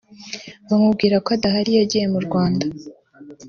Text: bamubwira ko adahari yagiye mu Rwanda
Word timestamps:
bamubwira 0.67 1.15
ko 1.23 1.29
adahari 1.37 1.71
yagiye 1.79 2.05
mu 2.13 2.19
Rwanda 2.25 2.65